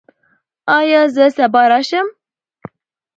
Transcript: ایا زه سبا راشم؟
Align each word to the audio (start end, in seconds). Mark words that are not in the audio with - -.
ایا 0.77 1.01
زه 1.15 1.25
سبا 1.37 1.61
راشم؟ 1.71 2.07